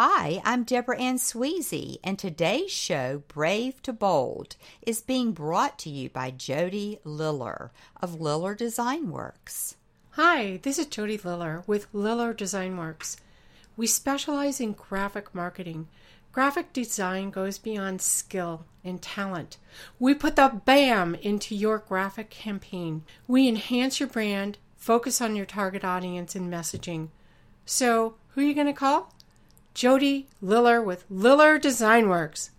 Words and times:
Hi, 0.00 0.40
I'm 0.44 0.62
Deborah 0.62 0.96
Ann 0.96 1.16
Sweezy, 1.18 1.98
and 2.04 2.16
today's 2.16 2.70
show, 2.70 3.24
Brave 3.26 3.82
to 3.82 3.92
Bold, 3.92 4.54
is 4.80 5.00
being 5.00 5.32
brought 5.32 5.76
to 5.80 5.90
you 5.90 6.08
by 6.08 6.30
Jody 6.30 7.00
Liller 7.02 7.72
of 8.00 8.20
Liller 8.20 8.54
Design 8.54 9.10
Works. 9.10 9.74
Hi, 10.10 10.60
this 10.62 10.78
is 10.78 10.86
Jody 10.86 11.18
Liller 11.18 11.64
with 11.66 11.88
Liller 11.92 12.32
Design 12.32 12.76
Works. 12.76 13.16
We 13.76 13.88
specialize 13.88 14.60
in 14.60 14.74
graphic 14.74 15.34
marketing. 15.34 15.88
Graphic 16.30 16.72
design 16.72 17.30
goes 17.30 17.58
beyond 17.58 18.00
skill 18.00 18.66
and 18.84 19.02
talent. 19.02 19.56
We 19.98 20.14
put 20.14 20.36
the 20.36 20.60
BAM 20.64 21.16
into 21.16 21.56
your 21.56 21.78
graphic 21.78 22.30
campaign. 22.30 23.02
We 23.26 23.48
enhance 23.48 23.98
your 23.98 24.08
brand, 24.08 24.58
focus 24.76 25.20
on 25.20 25.34
your 25.34 25.44
target 25.44 25.82
audience 25.82 26.36
and 26.36 26.48
messaging. 26.52 27.08
So, 27.66 28.14
who 28.28 28.42
are 28.42 28.44
you 28.44 28.54
going 28.54 28.68
to 28.68 28.72
call? 28.72 29.12
Jody 29.78 30.26
Liller 30.42 30.82
with 30.82 31.04
Liller 31.08 31.56
Design 31.56 32.08
Works. 32.08 32.50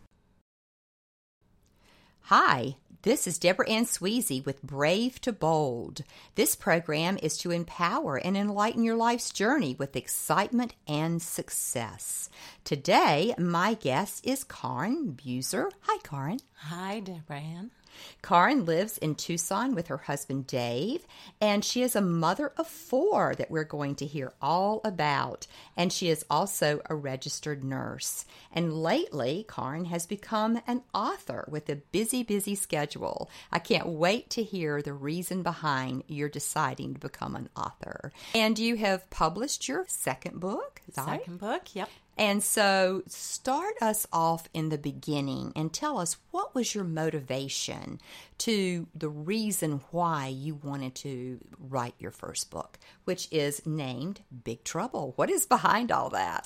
Hi, 2.22 2.78
this 3.02 3.28
is 3.28 3.38
Deborah 3.38 3.70
Ann 3.70 3.84
Sweezy 3.84 4.46
with 4.46 4.64
Brave 4.64 5.20
to 5.24 5.34
Bold. 5.34 6.04
This 6.36 6.56
program 6.56 7.20
is 7.22 7.38
to 7.40 7.52
empower 7.52 8.16
and 8.16 8.38
enlighten 8.38 8.86
your 8.86 8.96
life's 8.96 9.32
journey 9.32 9.76
with 9.78 9.98
excitement 9.98 10.76
and 10.88 11.22
success. 11.22 12.30
Today, 12.64 13.36
my 13.38 13.74
guest 13.74 14.26
is 14.26 14.46
Karyn 14.46 15.18
Buser. 15.18 15.72
Hi, 15.82 15.98
Karyn. 15.98 16.40
Hi, 16.70 17.02
Deborah 17.02 17.42
Ann. 17.42 17.72
Karyn 18.22 18.66
lives 18.66 18.98
in 18.98 19.16
Tucson 19.16 19.76
with 19.76 19.88
her 19.88 19.98
husband 19.98 20.48
Dave, 20.48 21.06
and 21.40 21.64
she 21.64 21.82
is 21.82 21.96
a 21.96 22.02
mother 22.02 22.52
of 22.58 22.68
four 22.68 23.36
that 23.36 23.52
we're 23.52 23.64
going 23.64 23.96
to 23.96 24.06
hear 24.06 24.34
all 24.42 24.82
about. 24.84 25.48
And 25.78 25.92
she 25.92 26.10
is 26.10 26.26
also 26.30 26.82
a 26.90 26.96
registered 26.96 27.64
nurse. 27.64 28.26
And 28.52 28.82
lately, 28.82 29.46
Karyn 29.48 29.88
has 29.88 30.06
become 30.06 30.62
an 30.68 30.82
author 30.94 31.46
with 31.50 31.70
a 31.70 31.76
busy, 31.76 32.24
busy 32.24 32.56
schedule. 32.56 33.30
I 33.52 33.60
can't 33.60 33.88
wait 33.88 34.30
to 34.32 34.44
hear 34.44 34.82
the 34.82 34.94
reason 34.94 35.44
behind 35.44 36.04
your 36.08 36.30
deciding 36.30 36.94
to 36.96 37.00
become 37.00 37.36
an 37.36 37.50
author. 37.56 38.12
And 38.34 38.58
you 38.58 38.76
have 38.78 39.10
published 39.10 39.68
your 39.68 39.86
second 39.88 40.40
book, 40.40 40.82
Second 40.92 41.34
right? 41.34 41.40
book, 41.40 41.76
yep. 41.76 41.90
And 42.20 42.44
so, 42.44 43.04
start 43.08 43.76
us 43.82 44.06
off 44.12 44.50
in 44.54 44.68
the 44.68 44.78
beginning 44.78 45.54
and 45.56 45.72
tell 45.72 45.98
us 45.98 46.18
what 46.32 46.54
was 46.54 46.76
your 46.76 46.84
motivation 46.84 48.02
to 48.40 48.88
the 48.94 49.08
reason 49.08 49.80
why 49.92 50.28
you 50.28 50.56
wanted 50.56 50.96
to 50.96 51.40
write 51.58 51.96
your 51.98 52.12
first 52.12 52.52
book, 52.52 52.78
which 53.06 53.30
is 53.32 53.66
named 53.66 54.20
Big 54.44 54.66
Trouble. 54.66 55.14
What 55.16 55.30
is 55.30 55.46
behind 55.46 55.94
all 55.94 56.10
that? 56.10 56.46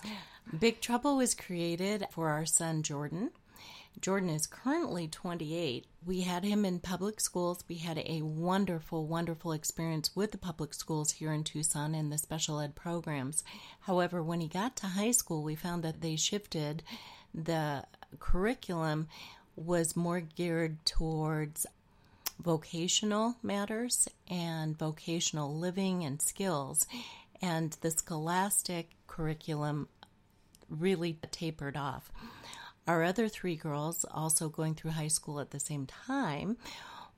Big 0.60 0.80
Trouble 0.80 1.18
was 1.18 1.34
created 1.34 2.06
for 2.12 2.30
our 2.30 2.46
son 2.46 2.84
Jordan. 2.84 3.32
Jordan 4.02 4.30
is 4.30 4.48
currently 4.48 5.08
28. 5.08 5.86
We 6.06 6.22
had 6.22 6.44
him 6.44 6.66
in 6.66 6.80
public 6.80 7.20
schools. 7.20 7.64
We 7.70 7.76
had 7.76 7.98
a 8.00 8.22
wonderful, 8.22 9.08
wonderful 9.08 9.54
experience 9.54 10.16
with 10.16 10.32
the 10.32 10.38
public 10.38 10.74
schools 10.74 11.12
here 11.12 11.32
in 11.32 11.44
Tucson 11.44 11.96
and 11.96 12.12
the 12.12 12.18
special 12.18 12.60
ed 12.60 12.76
programs. 12.76 13.44
However, 13.82 14.22
when 14.22 14.42
he 14.42 14.48
got 14.48 14.76
to 14.78 14.88
high 14.88 15.12
school, 15.12 15.44
we 15.44 15.56
found 15.56 15.84
that 15.84 16.02
they 16.02 16.16
shifted. 16.16 16.84
The 17.34 17.86
curriculum 18.20 19.08
was 19.56 19.96
more 19.96 20.20
geared 20.20 20.86
towards 20.86 21.66
vocational 22.40 23.36
matters 23.42 24.08
and 24.30 24.78
vocational 24.78 25.56
living 25.56 26.04
and 26.04 26.22
skills. 26.22 26.88
And 27.42 27.72
the 27.82 27.92
scholastic 27.92 28.90
curriculum 29.08 29.88
really 30.70 31.20
tapered 31.32 31.78
off. 31.78 32.12
Our 32.88 33.04
other 33.04 33.30
three 33.30 33.56
girls, 33.56 34.06
also 34.12 34.50
going 34.50 34.76
through 34.76 34.92
high 34.92 35.08
school 35.08 35.40
at 35.40 35.52
the 35.52 35.60
same 35.60 35.86
time, 35.86 36.58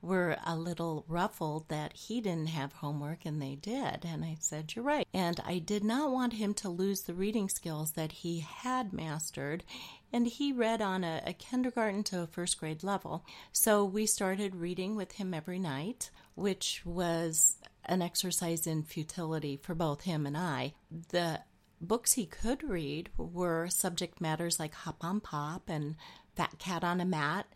were 0.02 0.36
a 0.46 0.56
little 0.56 1.04
ruffled 1.08 1.68
that 1.68 1.92
he 1.92 2.20
didn't 2.20 2.48
have 2.48 2.72
homework 2.72 3.24
and 3.24 3.40
they 3.40 3.56
did. 3.56 4.04
And 4.04 4.24
I 4.24 4.36
said, 4.38 4.74
You're 4.74 4.84
right. 4.84 5.06
And 5.12 5.40
I 5.44 5.58
did 5.58 5.82
not 5.82 6.12
want 6.12 6.34
him 6.34 6.54
to 6.54 6.68
lose 6.68 7.02
the 7.02 7.14
reading 7.14 7.48
skills 7.48 7.92
that 7.92 8.12
he 8.12 8.40
had 8.40 8.92
mastered. 8.92 9.64
And 10.12 10.26
he 10.26 10.52
read 10.52 10.80
on 10.80 11.02
a, 11.02 11.22
a 11.26 11.32
kindergarten 11.32 12.04
to 12.04 12.22
a 12.22 12.26
first 12.26 12.58
grade 12.58 12.84
level. 12.84 13.24
So 13.52 13.84
we 13.84 14.06
started 14.06 14.54
reading 14.54 14.94
with 14.96 15.12
him 15.12 15.34
every 15.34 15.58
night, 15.58 16.10
which 16.34 16.82
was 16.84 17.56
an 17.84 18.02
exercise 18.02 18.66
in 18.66 18.82
futility 18.82 19.56
for 19.56 19.74
both 19.74 20.02
him 20.02 20.26
and 20.26 20.36
I. 20.36 20.74
The 21.10 21.40
books 21.80 22.14
he 22.14 22.26
could 22.26 22.62
read 22.62 23.10
were 23.16 23.68
subject 23.68 24.20
matters 24.20 24.58
like 24.58 24.74
Hop 24.74 25.04
on 25.04 25.20
Pop 25.20 25.68
and 25.68 25.96
Fat 26.34 26.58
Cat 26.58 26.84
on 26.84 27.00
a 27.00 27.04
Mat 27.04 27.46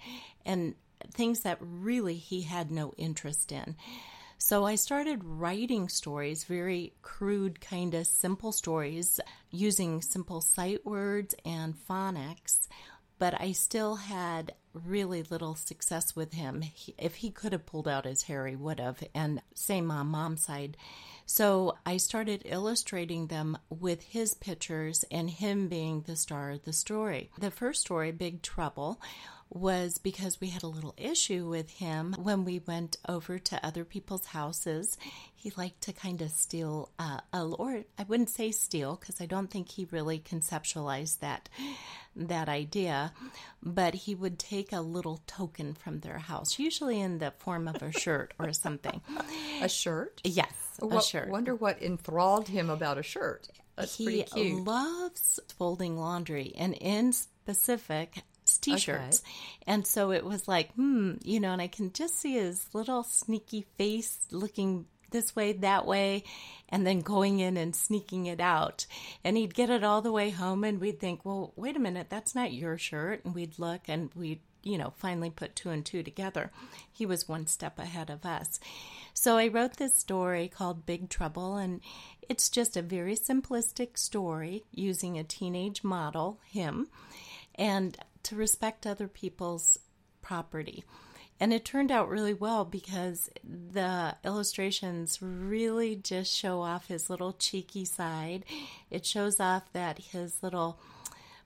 and 0.45 0.75
things 1.13 1.41
that 1.41 1.59
really 1.61 2.17
he 2.17 2.43
had 2.43 2.71
no 2.71 2.93
interest 2.97 3.53
in. 3.53 3.77
So 4.43 4.65
I 4.65 4.75
started 4.75 5.23
writing 5.23 5.89
stories, 5.89 6.45
very 6.45 6.95
crude, 7.03 7.61
kind 7.61 7.95
of 7.95 8.07
simple 8.07 8.53
stories, 8.53 9.21
using 9.51 10.01
simple 10.01 10.41
sight 10.41 10.85
words 10.87 11.35
and 11.45 11.75
phonics, 11.75 12.67
but 13.19 13.39
I 13.39 13.53
still 13.53 13.97
had 13.97 14.55
really 14.73 15.23
little 15.25 15.55
success 15.55 16.17
with 16.17 16.33
him. 16.33 16.63
He, 16.63 16.95
if 16.97 17.17
he 17.17 17.31
could 17.31 17.53
have 17.53 17.67
pulled 17.67 17.87
out 17.87 18.07
his 18.07 18.23
hair, 18.23 18.47
he 18.47 18.57
would 18.57 18.81
have, 18.81 19.05
and 19.15 19.43
same 19.55 19.91
on 19.91 20.07
mom's 20.07 20.45
side. 20.45 20.77
So 21.33 21.79
I 21.87 21.99
started 21.99 22.43
illustrating 22.45 23.29
them 23.29 23.57
with 23.69 24.03
his 24.03 24.35
pictures 24.35 25.05
and 25.13 25.31
him 25.31 25.69
being 25.69 26.01
the 26.01 26.17
star 26.17 26.51
of 26.51 26.65
the 26.65 26.73
story. 26.73 27.31
The 27.39 27.53
first 27.53 27.83
story, 27.83 28.11
Big 28.11 28.43
Trouble, 28.43 29.01
was 29.51 29.99
because 29.99 30.41
we 30.41 30.49
had 30.49 30.63
a 30.63 30.69
little 30.69 30.95
issue 30.97 31.49
with 31.49 31.71
him 31.71 32.15
when 32.23 32.45
we 32.45 32.61
went 32.61 32.97
over 33.09 33.39
to 33.39 33.67
other 33.67 33.85
people's 33.85 34.27
houses. 34.27 34.97
He 35.35 35.53
liked 35.57 35.83
to 35.83 35.93
kind 35.93 36.23
of 36.23 36.31
steal, 36.31 36.91
uh, 36.99 37.21
a, 37.33 37.43
or 37.43 37.83
I 37.99 38.05
wouldn't 38.05 38.31
say 38.31 38.53
steal 38.53 38.97
because 38.97 39.21
I 39.21 39.27
don't 39.27 39.51
think 39.51 39.71
he 39.71 39.89
really 39.91 40.19
conceptualized 40.21 41.19
that 41.21 41.49
that 42.17 42.49
idea, 42.49 43.13
but 43.63 43.95
he 43.95 44.15
would 44.15 44.39
take 44.39 44.73
a 44.73 44.81
little 44.81 45.21
token 45.27 45.75
from 45.75 46.01
their 46.01 46.19
house, 46.19 46.59
usually 46.59 47.01
in 47.01 47.19
the 47.19 47.33
form 47.39 47.69
of 47.69 47.83
a 47.83 47.93
shirt 47.93 48.35
or 48.39 48.53
something. 48.53 49.01
A 49.63 49.69
shirt? 49.69 50.21
Yes, 50.25 50.53
What, 50.79 51.05
a 51.05 51.07
shirt. 51.07 51.29
Wonder 51.29 51.55
what 51.55 51.81
enthralled 51.83 52.49
him 52.49 52.69
about 52.71 52.99
a 52.99 53.03
shirt. 53.03 53.49
That's 53.77 53.97
he 53.97 54.25
loves 54.53 55.41
folding 55.57 55.97
laundry, 55.97 56.53
and 56.59 56.75
in 56.75 57.13
specific, 57.13 58.23
t-shirts. 58.61 59.23
And 59.67 59.87
so 59.87 60.13
it 60.13 60.25
was 60.25 60.49
like, 60.49 60.73
hmm, 60.75 61.15
you 61.23 61.41
know, 61.41 61.53
and 61.53 61.63
I 61.63 61.69
can 61.69 61.93
just 61.93 62.19
see 62.19 62.35
his 62.35 62.67
little 62.73 63.03
sneaky 63.03 63.67
face 63.77 64.19
looking 64.31 64.87
this 65.11 65.35
way, 65.35 65.53
that 65.53 65.87
way, 65.87 66.25
and 66.69 66.87
then 66.87 67.01
going 67.01 67.41
in 67.41 67.57
and 67.57 67.75
sneaking 67.75 68.27
it 68.27 68.41
out. 68.41 68.87
And 69.25 69.37
he'd 69.37 69.55
get 69.55 69.71
it 69.71 69.85
all 69.85 70.03
the 70.03 70.13
way 70.13 70.31
home, 70.31 70.65
and 70.65 70.81
we'd 70.81 71.01
think, 71.01 71.25
well, 71.25 71.53
wait 71.57 71.77
a 71.77 71.81
minute, 71.81 72.09
that's 72.09 72.35
not 72.35 72.53
your 72.53 72.79
shirt. 72.79 73.25
And 73.25 73.35
we'd 73.35 73.59
look 73.59 73.83
and 73.89 74.11
we'd, 74.15 74.41
you 74.63 74.79
know, 74.79 74.93
finally 74.97 75.31
put 75.31 75.57
two 75.57 75.71
and 75.71 75.85
two 75.85 76.03
together. 76.03 76.51
He 76.93 77.07
was 77.07 77.29
one 77.29 77.47
step 77.47 77.79
ahead 77.79 78.11
of 78.11 78.25
us. 78.25 78.61
So 79.15 79.37
I 79.37 79.49
wrote 79.49 79.77
this 79.77 79.97
story 79.97 80.49
called 80.49 80.87
Big 80.87 81.09
Trouble, 81.09 81.57
and 81.57 81.81
it's 82.29 82.49
just 82.49 82.77
a 82.77 82.83
very 82.83 83.17
simplistic 83.17 83.99
story 83.99 84.65
using 84.73 85.19
a 85.19 85.25
teenage 85.25 85.83
model, 85.83 86.39
him, 86.45 86.89
and 87.57 87.97
to 88.25 88.37
respect 88.37 88.87
other 88.87 89.09
people's 89.09 89.79
property. 90.23 90.85
And 91.41 91.55
it 91.55 91.65
turned 91.65 91.91
out 91.91 92.11
really 92.11 92.35
well 92.35 92.67
because 92.67 93.31
the 93.43 94.15
illustrations 94.25 95.21
really 95.23 95.97
just 95.97 96.31
show 96.37 96.61
off 96.61 96.89
his 96.89 97.09
little 97.09 97.33
cheeky 97.33 97.87
side. 97.87 98.45
It 98.91 99.07
shows 99.07 99.41
off 99.41 99.73
that 99.73 99.99
his 99.99 100.43
little 100.43 100.79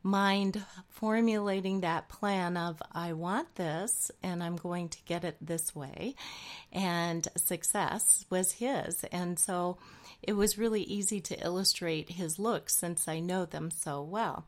mind 0.05 0.63
formulating 0.91 1.81
that 1.81 2.09
plan 2.11 2.59
of 2.59 2.81
I 2.93 3.15
want 3.15 3.55
this 3.55 4.11
and 4.23 4.43
I'm 4.43 4.57
going 4.57 4.91
to 4.91 4.99
get 5.07 5.25
it 5.25 5.39
this 5.41 5.75
way 5.75 6.15
and 6.71 7.27
success 7.37 8.27
was 8.29 8.53
his 8.53 9.03
and 9.05 9.39
so 9.39 9.79
it 10.23 10.35
was 10.35 10.59
really 10.59 10.83
easy 10.83 11.23
to 11.23 11.43
illustrate 11.43 12.11
his 12.11 12.39
looks 12.39 12.77
since 12.77 13.09
I 13.09 13.21
know 13.21 13.47
them 13.47 13.71
so 13.71 14.03
well 14.03 14.45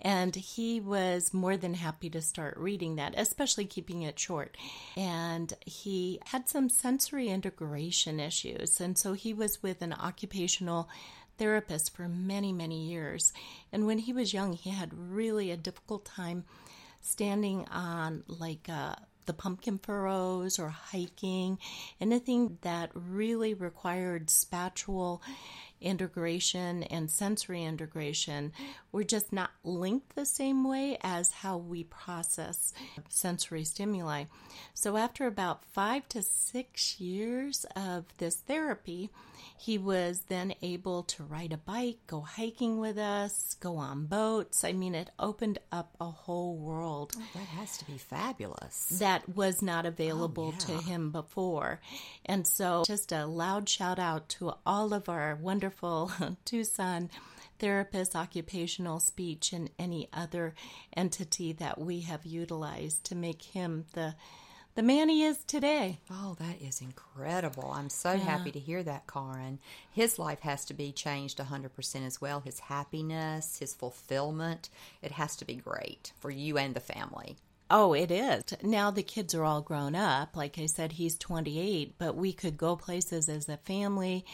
and 0.00 0.34
he 0.34 0.80
was 0.80 1.32
more 1.32 1.56
than 1.56 1.74
happy 1.74 2.10
to 2.10 2.20
start 2.20 2.56
reading 2.56 2.96
that 2.96 3.14
especially 3.16 3.64
keeping 3.64 4.02
it 4.02 4.18
short 4.18 4.56
and 4.96 5.54
he 5.64 6.20
had 6.26 6.48
some 6.48 6.68
sensory 6.68 7.28
integration 7.28 8.20
issues 8.20 8.80
and 8.80 8.98
so 8.98 9.12
he 9.12 9.32
was 9.32 9.62
with 9.62 9.82
an 9.82 9.92
occupational 9.92 10.88
therapist 11.38 11.94
for 11.94 12.08
many, 12.08 12.52
many 12.52 12.86
years. 12.86 13.32
And 13.72 13.86
when 13.86 13.98
he 13.98 14.12
was 14.12 14.32
young, 14.32 14.52
he 14.52 14.70
had 14.70 14.92
really 14.94 15.50
a 15.50 15.56
difficult 15.56 16.04
time 16.04 16.44
standing 17.00 17.66
on 17.70 18.24
like 18.28 18.68
uh, 18.68 18.94
the 19.26 19.32
pumpkin 19.32 19.78
furrows 19.78 20.58
or 20.58 20.68
hiking, 20.68 21.58
anything 22.00 22.58
that 22.62 22.90
really 22.94 23.54
required 23.54 24.30
spatial 24.30 25.22
integration 25.84 26.82
and 26.84 27.10
sensory 27.10 27.62
integration 27.62 28.52
were 28.90 29.04
just 29.04 29.32
not 29.32 29.50
linked 29.62 30.14
the 30.14 30.26
same 30.26 30.68
way 30.68 30.98
as 31.02 31.30
how 31.30 31.56
we 31.56 31.84
process 31.84 32.72
sensory 33.08 33.64
stimuli. 33.64 34.24
So, 34.72 34.96
after 34.96 35.26
about 35.26 35.64
five 35.64 36.08
to 36.08 36.22
six 36.22 36.98
years 36.98 37.66
of 37.76 38.06
this 38.18 38.36
therapy, 38.36 39.10
he 39.56 39.78
was 39.78 40.22
then 40.28 40.54
able 40.62 41.04
to 41.04 41.22
ride 41.22 41.52
a 41.52 41.56
bike, 41.56 41.98
go 42.06 42.20
hiking 42.20 42.78
with 42.78 42.98
us, 42.98 43.56
go 43.60 43.76
on 43.76 44.06
boats. 44.06 44.64
I 44.64 44.72
mean, 44.72 44.94
it 44.94 45.10
opened 45.18 45.58
up 45.72 45.94
a 46.00 46.10
whole 46.10 46.56
world. 46.56 47.14
Oh, 47.16 47.22
that 47.34 47.46
has 47.46 47.78
to 47.78 47.84
be 47.84 47.98
fabulous. 47.98 48.86
That 48.98 49.28
was 49.34 49.62
not 49.62 49.86
oh, 49.86 49.88
available 49.88 50.54
oh, 50.54 50.72
yeah. 50.72 50.78
to 50.78 50.84
him 50.84 51.10
before. 51.10 51.80
And 52.24 52.46
so, 52.46 52.84
just 52.86 53.12
a 53.12 53.26
loud 53.26 53.68
shout 53.68 53.98
out 53.98 54.28
to 54.30 54.54
all 54.66 54.92
of 54.92 55.08
our 55.08 55.36
wonderful 55.36 56.12
Tucson 56.44 57.10
therapists, 57.58 58.14
occupational 58.14 59.00
speech, 59.00 59.52
and 59.52 59.70
any 59.78 60.08
other 60.12 60.54
entity 60.96 61.52
that 61.52 61.80
we 61.80 62.00
have 62.00 62.26
utilized 62.26 63.04
to 63.04 63.14
make 63.14 63.42
him 63.42 63.86
the 63.94 64.14
the 64.74 64.82
man 64.82 65.08
he 65.08 65.22
is 65.22 65.44
today. 65.44 65.98
Oh, 66.10 66.36
that 66.38 66.60
is 66.60 66.80
incredible. 66.80 67.70
I'm 67.72 67.90
so 67.90 68.12
yeah. 68.12 68.18
happy 68.18 68.50
to 68.50 68.58
hear 68.58 68.82
that, 68.82 69.06
Karyn. 69.06 69.58
His 69.90 70.18
life 70.18 70.40
has 70.40 70.64
to 70.66 70.74
be 70.74 70.92
changed 70.92 71.38
100% 71.38 72.06
as 72.06 72.20
well. 72.20 72.40
His 72.40 72.60
happiness, 72.60 73.58
his 73.58 73.74
fulfillment, 73.74 74.70
it 75.02 75.12
has 75.12 75.36
to 75.36 75.44
be 75.44 75.54
great 75.54 76.12
for 76.18 76.30
you 76.30 76.58
and 76.58 76.74
the 76.74 76.80
family. 76.80 77.36
Oh, 77.70 77.94
it 77.94 78.10
is. 78.10 78.44
Now 78.62 78.90
the 78.90 79.02
kids 79.02 79.34
are 79.34 79.44
all 79.44 79.62
grown 79.62 79.94
up. 79.94 80.36
Like 80.36 80.58
I 80.58 80.66
said, 80.66 80.92
he's 80.92 81.16
28, 81.16 81.94
but 81.98 82.14
we 82.14 82.32
could 82.32 82.58
go 82.58 82.76
places 82.76 83.28
as 83.28 83.48
a 83.48 83.56
family 83.56 84.24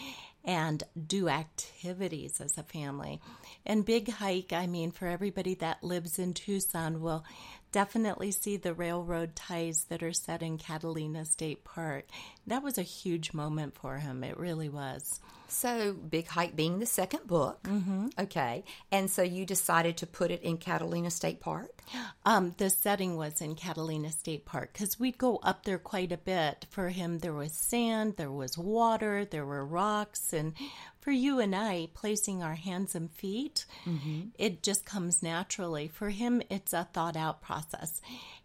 and 0.45 0.83
do 1.07 1.29
activities 1.29 2.41
as 2.41 2.57
a 2.59 2.63
family. 2.63 3.21
And 3.65 3.85
Big 3.85 4.11
Hike, 4.11 4.53
I 4.53 4.67
mean, 4.67 4.91
for 4.91 5.07
everybody 5.07 5.55
that 5.57 5.85
lives 5.85 6.19
in 6.19 6.33
Tucson, 6.33 7.01
will 7.01 7.25
definitely 7.73 8.31
see 8.31 8.57
the 8.57 8.75
railroad 8.75 9.37
ties 9.37 9.85
that 9.89 10.03
are 10.03 10.13
set 10.13 10.43
in 10.43 10.59
Catalina 10.59 11.25
State 11.25 11.65
Park. 11.65 12.07
That 12.47 12.63
was 12.63 12.79
a 12.79 12.83
huge 12.83 13.33
moment 13.33 13.75
for 13.75 13.99
him. 13.99 14.25
It 14.25 14.39
really 14.39 14.69
was. 14.69 15.21
So, 15.49 15.93
Big 15.95 16.29
Hike 16.29 16.55
being 16.55 16.79
the 16.79 16.87
second 16.87 17.27
book. 17.27 17.65
Mm-hmm. 17.65 18.09
Okay. 18.21 18.63
And 18.93 19.11
so 19.11 19.23
you 19.23 19.45
decided 19.45 19.97
to 19.99 20.07
put 20.07 20.31
it 20.31 20.43
in 20.43 20.59
Catalina 20.59 21.11
State 21.11 21.41
Park? 21.41 21.83
Um, 22.25 22.55
the 22.59 22.71
setting 22.71 23.17
was 23.17 23.41
in 23.41 23.57
Catalina 23.57 24.13
State 24.13 24.47
Park 24.47 24.73
because 24.73 25.01
we'd 25.01 25.19
go 25.19 25.41
up 25.43 25.65
there 25.65 25.79
quite 25.79 26.13
a 26.13 26.17
bit. 26.17 26.67
For 26.71 26.91
him, 26.91 27.19
there 27.19 27.33
was 27.33 27.53
sand, 27.53 28.15
there 28.17 28.31
was 28.31 28.57
water, 28.57 29.25
there 29.25 29.45
were 29.45 29.67
rocks. 29.67 30.33
And 30.33 30.55
for 31.01 31.11
you 31.11 31.41
and 31.41 31.55
I, 31.55 31.89
placing 31.95 32.43
our 32.43 32.55
hands 32.55 32.95
and 32.95 33.11
feet, 33.11 33.65
mm-hmm. 33.87 34.29
it 34.39 34.63
just 34.63 34.85
comes 34.85 35.23
naturally. 35.23 35.89
For 35.89 36.11
him, 36.11 36.43
it's 36.51 36.73
a 36.73 36.89
thought 36.93 37.17
out 37.17 37.41
process. 37.41 38.01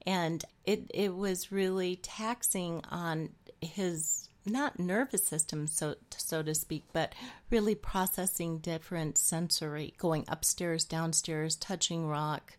And 0.05 0.43
it, 0.65 0.89
it 0.93 1.13
was 1.15 1.51
really 1.51 1.97
taxing 1.97 2.81
on 2.89 3.29
his 3.61 4.29
not 4.45 4.79
nervous 4.79 5.25
system, 5.25 5.67
so 5.67 5.95
so 6.15 6.43
to 6.43 6.53
speak, 6.53 6.83
but 6.93 7.13
really 7.49 7.75
processing 7.75 8.59
different 8.59 9.17
sensory, 9.17 9.93
going 9.97 10.23
upstairs, 10.27 10.85
downstairs, 10.85 11.55
touching 11.55 12.07
rock, 12.07 12.55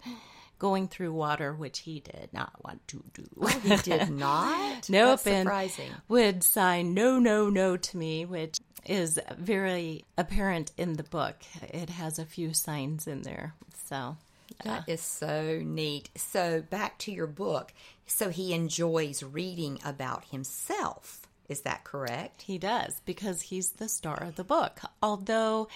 going 0.59 0.89
through 0.89 1.13
water, 1.13 1.55
which 1.55 1.81
he 1.81 2.01
did 2.01 2.31
not 2.33 2.53
want 2.65 2.87
to 2.89 3.03
do. 3.15 3.25
Oh, 3.41 3.47
he 3.47 3.77
did 3.77 4.11
not. 4.11 4.89
nope, 4.91 5.21
That's 5.23 5.23
surprising. 5.23 5.91
would 6.09 6.43
sign 6.43 6.93
no, 6.93 7.19
no, 7.19 7.49
no 7.49 7.77
to 7.77 7.97
me, 7.97 8.25
which 8.25 8.59
is 8.89 9.19
very 9.37 10.05
apparent 10.17 10.73
in 10.77 10.95
the 10.95 11.03
book. 11.03 11.37
It 11.63 11.91
has 11.91 12.19
a 12.19 12.25
few 12.25 12.55
signs 12.55 13.07
in 13.07 13.23
there, 13.23 13.55
so. 13.89 14.17
That 14.65 14.89
is 14.89 15.01
so 15.01 15.61
neat. 15.65 16.09
So, 16.17 16.63
back 16.63 16.99
to 16.99 17.13
your 17.13 17.27
book. 17.27 17.73
So, 18.07 18.31
he 18.31 18.55
enjoys 18.55 19.23
reading 19.23 19.81
about 19.85 20.27
himself. 20.27 21.27
Is 21.49 21.61
that 21.63 21.85
correct? 21.85 22.43
He 22.43 22.59
does 22.59 23.01
because 23.05 23.43
he's 23.43 23.73
the 23.73 23.89
star 23.89 24.21
of 24.23 24.37
the 24.37 24.45
book. 24.45 24.81
Although 25.01 25.69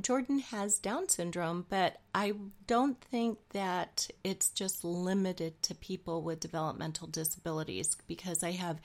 Jordan 0.00 0.40
has 0.40 0.78
Down 0.78 1.08
syndrome, 1.08 1.66
but 1.68 1.98
I 2.14 2.32
don't 2.66 3.00
think 3.00 3.38
that 3.50 4.08
it's 4.24 4.50
just 4.50 4.84
limited 4.84 5.62
to 5.62 5.74
people 5.74 6.22
with 6.22 6.40
developmental 6.40 7.06
disabilities 7.06 7.96
because 8.08 8.42
I 8.42 8.52
have 8.52 8.80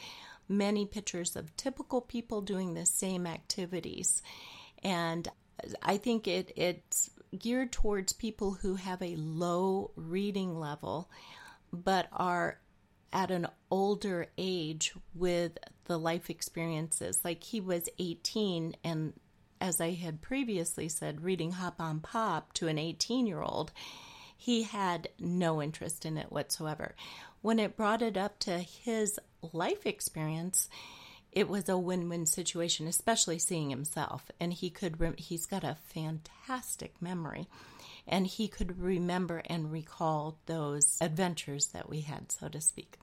many 0.50 0.86
pictures 0.86 1.36
of 1.36 1.56
typical 1.58 2.02
people 2.02 2.42
doing 2.42 2.74
the 2.74 2.86
same 2.86 3.28
activities. 3.28 4.22
And 4.84 5.28
I 5.82 5.98
think 5.98 6.28
it, 6.28 6.52
it's 6.56 7.10
geared 7.38 7.72
towards 7.72 8.14
people 8.14 8.52
who 8.52 8.76
have 8.76 9.02
a 9.02 9.16
low 9.16 9.92
reading 9.96 10.60
level 10.60 11.10
but 11.74 12.08
are 12.12 12.60
at 13.12 13.32
an 13.32 13.48
older 13.72 14.28
age 14.38 14.94
with 15.14 15.58
the 15.86 15.98
life 15.98 16.30
experiences. 16.30 17.22
Like 17.24 17.44
he 17.44 17.60
was 17.62 17.90
18, 18.00 18.76
and 18.84 19.14
as 19.60 19.82
I 19.82 19.92
had 19.92 20.22
previously 20.22 20.90
said, 20.90 21.24
reading 21.24 21.52
Hop 21.52 21.80
on 21.80 22.00
Pop 22.00 22.54
to 22.54 22.68
an 22.68 22.78
18 22.78 23.28
year 23.28 23.42
old, 23.42 23.72
he 24.36 24.64
had 24.64 25.10
no 25.20 25.62
interest 25.62 26.06
in 26.06 26.18
it 26.18 26.32
whatsoever. 26.32 26.96
When 27.42 27.60
it 27.60 27.78
brought 27.78 28.02
it 28.02 28.18
up 28.18 28.40
to 28.40 28.60
his 28.60 29.20
life 29.54 29.86
experience, 29.86 30.69
it 31.31 31.48
was 31.48 31.69
a 31.69 31.78
win-win 31.78 32.25
situation, 32.25 32.88
especially 32.88 33.39
seeing 33.39 33.69
himself. 33.69 34.31
And 34.39 34.54
he 34.54 34.69
could, 34.69 35.16
he's 35.18 35.45
got 35.45 35.63
a 35.63 35.78
fantastic 35.94 37.01
memory 37.01 37.48
and 38.07 38.25
he 38.25 38.48
could 38.48 38.80
remember 38.80 39.44
and 39.48 39.72
recall 39.72 40.38
those 40.45 40.98
adventures 41.01 41.68
that 41.68 41.89
we 41.89 42.01
had, 42.01 42.31
so 42.31 42.48
to 42.48 42.62
speak. 42.62 42.98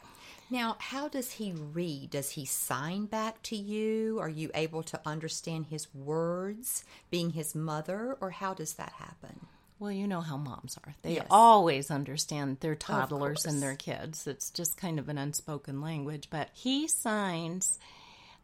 Now, 0.51 0.77
how 0.79 1.09
does 1.09 1.33
he 1.33 1.53
read? 1.53 2.11
Does 2.11 2.31
he 2.31 2.45
sign 2.45 3.07
back 3.07 3.43
to 3.45 3.57
you? 3.57 4.19
Are 4.21 4.29
you 4.29 4.51
able 4.55 4.83
to 4.85 5.01
understand 5.05 5.67
his 5.67 5.93
words 5.95 6.85
being 7.11 7.31
his 7.31 7.55
mother, 7.55 8.17
or 8.21 8.31
how 8.31 8.55
does 8.55 8.75
that 8.75 8.93
happen? 8.93 9.47
Well, 9.79 9.91
you 9.91 10.07
know 10.07 10.21
how 10.21 10.37
moms 10.37 10.79
are. 10.85 10.95
They 11.03 11.17
Yes. 11.17 11.27
always 11.31 11.91
understand 11.91 12.61
their 12.61 12.77
toddlers 12.77 13.45
and 13.45 13.61
their 13.61 13.77
kids. 13.77 14.27
It's 14.27 14.51
just 14.51 14.77
kind 14.77 14.99
of 14.99 15.09
an 15.09 15.19
unspoken 15.19 15.81
language. 15.81 16.29
But 16.31 16.51
he 16.55 16.87
signs 16.87 17.79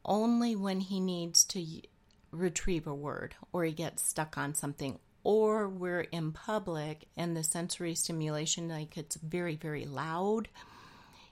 only 0.05 0.57
when 0.57 0.81
he 0.81 0.99
needs 1.01 1.45
to 1.45 1.65
retrieve 2.33 2.87
a 2.87 2.95
word 2.95 3.35
or 3.53 3.65
he 3.65 3.73
gets 3.73 4.07
stuck 4.07 4.37
on 4.39 4.55
something 4.55 4.99
or 5.23 5.69
we're 5.69 6.01
in 6.01 6.33
public 6.33 7.07
and 7.17 7.37
the 7.37 7.45
sensory 7.45 7.95
stimulation, 7.95 8.69
like 8.69 8.97
it's 8.97 9.17
very, 9.17 9.55
very 9.55 9.85
loud. 9.85 10.49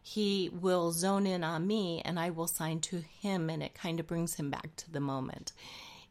He 0.03 0.49
will 0.49 0.93
zone 0.93 1.27
in 1.27 1.43
on 1.43 1.67
me 1.67 2.03
and 2.05 2.21
I 2.21 2.31
will 2.31 2.47
sign 2.47 2.81
to 2.83 2.99
him, 2.99 3.51
and 3.51 3.63
it 3.63 3.75
kind 3.75 3.99
of 4.01 4.07
brings 4.07 4.35
him 4.35 4.51
back 4.51 4.77
to 4.77 4.91
the 4.91 5.01
moment. 5.01 5.53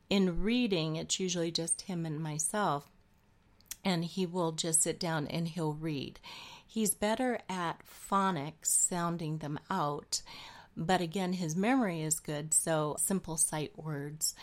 In 0.09 0.41
reading, 0.43 0.95
it's 0.95 1.19
usually 1.19 1.51
just 1.51 1.83
him 1.83 2.05
and 2.05 2.19
myself 2.19 2.89
and 3.87 4.03
he 4.03 4.25
will 4.25 4.51
just 4.51 4.81
sit 4.81 4.99
down 4.99 5.27
and 5.27 5.47
he'll 5.47 5.71
read. 5.71 6.19
He's 6.67 6.93
better 6.93 7.39
at 7.47 7.81
phonics, 7.87 8.65
sounding 8.65 9.37
them 9.37 9.57
out, 9.71 10.21
but 10.75 10.99
again, 10.99 11.31
his 11.31 11.55
memory 11.55 12.01
is 12.01 12.19
good, 12.19 12.53
so 12.53 12.97
simple 12.99 13.37
sight 13.37 13.71
words 13.77 14.35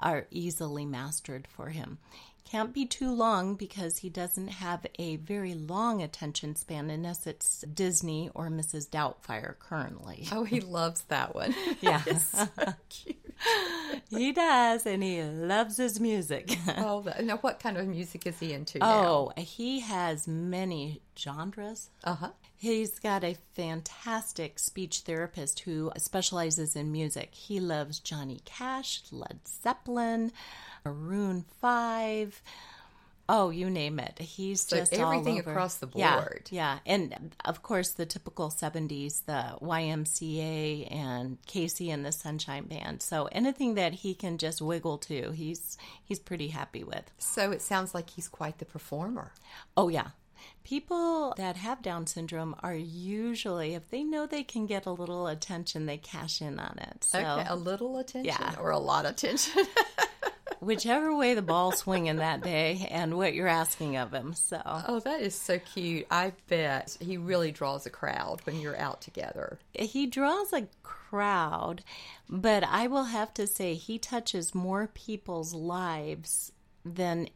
are 0.00 0.26
easily 0.30 0.86
mastered 0.86 1.46
for 1.46 1.68
him. 1.68 1.98
Can't 2.44 2.74
be 2.74 2.84
too 2.84 3.10
long 3.10 3.54
because 3.54 3.98
he 3.98 4.10
doesn't 4.10 4.48
have 4.48 4.84
a 4.98 5.16
very 5.16 5.54
long 5.54 6.02
attention 6.02 6.54
span 6.54 6.90
unless 6.90 7.26
it's 7.26 7.62
Disney 7.62 8.30
or 8.34 8.48
Mrs. 8.50 8.88
Doubtfire 8.88 9.58
currently. 9.58 10.26
Oh, 10.32 10.44
he 10.44 10.60
loves 10.60 11.02
that 11.08 11.34
one. 11.34 11.54
Yeah. 11.80 12.02
It's 12.06 12.24
so 12.24 12.48
cute. 12.88 13.16
he 14.10 14.32
does, 14.32 14.86
and 14.86 15.02
he 15.02 15.22
loves 15.22 15.76
his 15.76 15.98
music. 16.00 16.56
Oh, 16.78 17.04
now 17.22 17.38
what 17.38 17.58
kind 17.60 17.76
of 17.78 17.86
music 17.86 18.26
is 18.26 18.38
he 18.38 18.52
into 18.52 18.78
now? 18.78 19.06
Oh, 19.06 19.32
he 19.36 19.80
has 19.80 20.26
many 20.28 21.00
genres. 21.18 21.90
Uh 22.04 22.14
huh. 22.14 22.30
He's 22.56 22.98
got 23.00 23.24
a 23.24 23.36
fantastic 23.54 24.58
speech 24.58 25.00
therapist 25.00 25.60
who 25.60 25.90
specializes 25.96 26.76
in 26.76 26.92
music. 26.92 27.30
He 27.34 27.58
loves 27.60 27.98
Johnny 27.98 28.40
Cash, 28.44 29.02
Led 29.10 29.40
Zeppelin, 29.48 30.32
Maroon 30.84 31.44
5. 31.60 32.42
Oh, 33.28 33.50
you 33.50 33.70
name 33.70 33.98
it. 34.00 34.18
He's 34.18 34.60
So 34.62 34.76
just 34.76 34.92
everything 34.92 35.38
across 35.38 35.76
the 35.76 35.88
Yeah, 35.94 36.20
board. 36.20 36.48
Yeah, 36.50 36.80
and 36.84 37.34
of 37.44 37.62
course 37.62 37.92
the 37.92 38.04
typical 38.04 38.50
70s, 38.50 39.24
the 39.24 39.56
YMCA 39.62 40.92
and 40.92 41.38
KC 41.46 41.88
and 41.94 42.04
the 42.04 42.12
Sunshine 42.12 42.64
Band. 42.64 43.00
So 43.00 43.26
anything 43.32 43.74
that 43.76 43.94
he 43.94 44.14
can 44.14 44.38
just 44.38 44.60
wiggle 44.60 44.98
to, 44.98 45.30
he's 45.30 45.78
he's 46.04 46.18
pretty 46.18 46.48
happy 46.48 46.82
with. 46.84 47.04
So 47.18 47.52
it 47.52 47.62
sounds 47.62 47.94
like 47.94 48.10
he's 48.10 48.28
quite 48.28 48.58
the 48.58 48.64
performer. 48.66 49.32
Oh, 49.76 49.88
yeah. 49.88 50.08
People 50.64 51.32
that 51.36 51.56
have 51.56 51.80
Down 51.82 52.06
syndrome 52.08 52.56
are 52.62 52.74
usually, 52.74 53.74
if 53.74 53.88
they 53.90 54.02
know 54.02 54.26
they 54.26 54.42
can 54.42 54.66
get 54.66 54.84
a 54.86 54.90
little 54.90 55.28
attention, 55.28 55.86
they 55.86 55.96
cash 55.96 56.42
in 56.42 56.58
on 56.58 56.78
it. 56.78 57.04
So, 57.04 57.18
Okay, 57.20 57.46
a 57.48 57.54
little 57.56 57.98
attention 57.98 58.34
Yeah. 58.38 58.56
or 58.60 58.70
a 58.70 58.78
lot 58.78 59.04
of 59.06 59.12
attention. 59.12 59.64
whichever 60.62 61.14
way 61.14 61.34
the 61.34 61.42
ball's 61.42 61.78
swinging 61.78 62.16
that 62.16 62.42
day 62.42 62.86
and 62.90 63.16
what 63.16 63.34
you're 63.34 63.48
asking 63.48 63.96
of 63.96 64.12
him. 64.12 64.32
So, 64.32 64.60
oh, 64.64 65.00
that 65.00 65.20
is 65.20 65.34
so 65.34 65.58
cute. 65.58 66.06
I 66.10 66.32
bet 66.48 66.96
he 67.00 67.16
really 67.16 67.50
draws 67.50 67.84
a 67.84 67.90
crowd 67.90 68.40
when 68.44 68.60
you're 68.60 68.78
out 68.78 69.00
together. 69.00 69.58
He 69.74 70.06
draws 70.06 70.52
a 70.52 70.68
crowd, 70.82 71.82
but 72.28 72.62
I 72.64 72.86
will 72.86 73.04
have 73.04 73.34
to 73.34 73.46
say 73.46 73.74
he 73.74 73.98
touches 73.98 74.54
more 74.54 74.86
people's 74.86 75.52
lives 75.52 76.52
than 76.84 77.28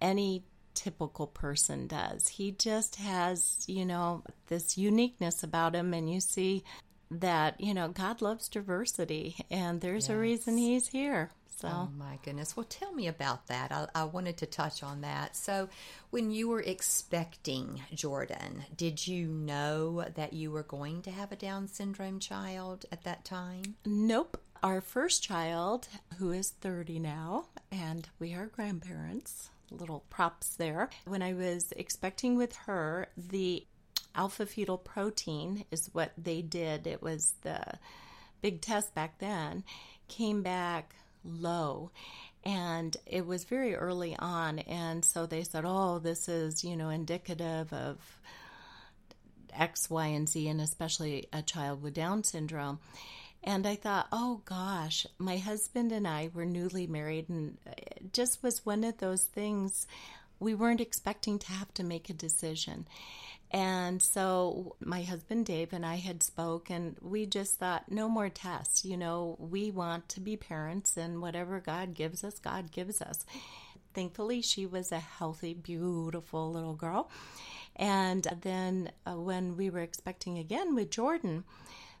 any 0.00 0.44
typical 0.74 1.26
person 1.26 1.86
does. 1.86 2.28
He 2.28 2.52
just 2.52 2.96
has, 2.96 3.64
you 3.66 3.86
know, 3.86 4.22
this 4.48 4.76
uniqueness 4.76 5.42
about 5.42 5.74
him, 5.74 5.94
and 5.94 6.12
you 6.12 6.20
see 6.20 6.64
that, 7.10 7.60
you 7.60 7.72
know, 7.72 7.88
God 7.88 8.20
loves 8.20 8.48
diversity, 8.48 9.36
and 9.50 9.80
there's 9.80 10.08
yes. 10.08 10.16
a 10.16 10.18
reason 10.18 10.58
he's 10.58 10.88
here. 10.88 11.30
So. 11.64 11.70
Oh 11.70 11.88
my 11.96 12.18
goodness. 12.22 12.56
Well, 12.56 12.66
tell 12.68 12.92
me 12.92 13.06
about 13.06 13.46
that. 13.46 13.72
I, 13.72 13.86
I, 13.94 14.04
wanted 14.04 14.36
to 14.38 14.46
touch 14.46 14.82
on 14.82 15.00
that. 15.00 15.34
So, 15.34 15.70
when 16.10 16.30
you 16.30 16.48
were 16.48 16.60
expecting 16.60 17.80
Jordan, 17.94 18.64
did 18.76 19.06
you 19.06 19.28
know 19.28 20.04
that 20.14 20.34
you 20.34 20.50
were 20.50 20.62
going 20.62 21.00
to 21.02 21.10
have 21.10 21.32
a 21.32 21.36
Down 21.36 21.66
syndrome 21.66 22.20
child 22.20 22.84
at 22.92 23.04
that 23.04 23.24
time? 23.24 23.76
Nope. 23.86 24.40
Our 24.62 24.82
first 24.82 25.22
child, 25.22 25.88
who 26.18 26.32
is 26.32 26.50
30 26.50 26.98
now, 26.98 27.46
and 27.72 28.08
we 28.18 28.34
are 28.34 28.46
grandparents, 28.46 29.48
little 29.70 30.04
props 30.10 30.56
there. 30.56 30.90
When 31.06 31.22
I 31.22 31.32
was 31.32 31.72
expecting 31.76 32.36
with 32.36 32.54
her, 32.66 33.08
the 33.16 33.66
alpha 34.14 34.44
fetal 34.44 34.78
protein 34.78 35.64
is 35.70 35.88
what 35.92 36.12
they 36.18 36.42
did. 36.42 36.86
It 36.86 37.02
was 37.02 37.34
the 37.42 37.62
big 38.42 38.60
test 38.60 38.94
back 38.94 39.18
then, 39.18 39.64
came 40.08 40.42
back 40.42 40.94
low. 41.24 41.90
And 42.44 42.96
it 43.06 43.26
was 43.26 43.44
very 43.44 43.74
early 43.74 44.14
on. 44.18 44.58
And 44.60 45.04
so 45.04 45.26
they 45.26 45.44
said, 45.44 45.64
oh, 45.66 45.98
this 45.98 46.28
is, 46.28 46.62
you 46.62 46.76
know, 46.76 46.90
indicative 46.90 47.72
of 47.72 47.96
X, 49.56 49.88
Y, 49.88 50.06
and 50.06 50.28
Z, 50.28 50.48
and 50.48 50.60
especially 50.60 51.28
a 51.32 51.42
child 51.42 51.82
with 51.82 51.94
Down 51.94 52.24
syndrome. 52.24 52.80
And 53.42 53.66
I 53.66 53.76
thought, 53.76 54.08
oh 54.10 54.40
gosh, 54.46 55.06
my 55.18 55.36
husband 55.36 55.92
and 55.92 56.08
I 56.08 56.30
were 56.32 56.46
newly 56.46 56.86
married, 56.86 57.28
and 57.28 57.58
it 57.66 58.12
just 58.12 58.42
was 58.42 58.64
one 58.64 58.84
of 58.84 58.98
those 58.98 59.24
things 59.24 59.86
we 60.40 60.54
weren't 60.54 60.80
expecting 60.80 61.38
to 61.38 61.52
have 61.52 61.72
to 61.74 61.84
make 61.84 62.08
a 62.08 62.14
decision. 62.14 62.86
And 63.54 64.02
so 64.02 64.74
my 64.80 65.02
husband 65.02 65.46
Dave 65.46 65.72
and 65.72 65.86
I 65.86 65.94
had 65.94 66.24
spoke 66.24 66.70
and 66.70 66.96
we 67.00 67.24
just 67.24 67.54
thought 67.54 67.88
no 67.88 68.08
more 68.08 68.28
tests. 68.28 68.84
You 68.84 68.96
know, 68.96 69.36
we 69.38 69.70
want 69.70 70.08
to 70.08 70.20
be 70.20 70.36
parents 70.36 70.96
and 70.96 71.22
whatever 71.22 71.60
God 71.60 71.94
gives 71.94 72.24
us, 72.24 72.40
God 72.40 72.72
gives 72.72 73.00
us. 73.00 73.24
Thankfully, 73.94 74.42
she 74.42 74.66
was 74.66 74.90
a 74.90 74.98
healthy, 74.98 75.54
beautiful 75.54 76.50
little 76.50 76.74
girl. 76.74 77.12
And 77.76 78.26
then 78.42 78.90
uh, 79.06 79.12
when 79.12 79.56
we 79.56 79.70
were 79.70 79.82
expecting 79.82 80.36
again 80.36 80.74
with 80.74 80.90
Jordan, 80.90 81.44